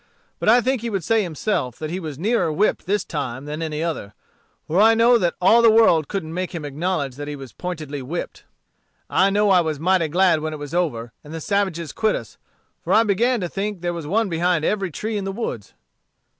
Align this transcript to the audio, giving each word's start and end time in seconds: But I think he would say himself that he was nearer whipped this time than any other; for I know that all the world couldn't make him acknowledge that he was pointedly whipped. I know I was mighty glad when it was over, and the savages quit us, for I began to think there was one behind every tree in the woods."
But 0.39 0.49
I 0.49 0.61
think 0.61 0.81
he 0.81 0.89
would 0.89 1.03
say 1.03 1.21
himself 1.21 1.77
that 1.77 1.91
he 1.91 1.99
was 1.99 2.17
nearer 2.17 2.51
whipped 2.51 2.87
this 2.87 3.03
time 3.05 3.45
than 3.45 3.61
any 3.61 3.83
other; 3.83 4.15
for 4.65 4.81
I 4.81 4.95
know 4.95 5.19
that 5.19 5.35
all 5.39 5.61
the 5.61 5.69
world 5.69 6.07
couldn't 6.07 6.33
make 6.33 6.55
him 6.55 6.65
acknowledge 6.65 7.17
that 7.17 7.27
he 7.27 7.35
was 7.35 7.53
pointedly 7.53 8.01
whipped. 8.01 8.43
I 9.11 9.29
know 9.29 9.51
I 9.51 9.61
was 9.61 9.79
mighty 9.79 10.07
glad 10.07 10.39
when 10.39 10.53
it 10.53 10.57
was 10.57 10.73
over, 10.73 11.11
and 11.23 11.31
the 11.35 11.39
savages 11.39 11.91
quit 11.93 12.15
us, 12.15 12.39
for 12.83 12.93
I 12.93 13.03
began 13.03 13.41
to 13.41 13.47
think 13.47 13.81
there 13.81 13.93
was 13.93 14.07
one 14.07 14.27
behind 14.27 14.65
every 14.65 14.89
tree 14.89 15.17
in 15.19 15.23
the 15.23 15.31
woods." 15.31 15.75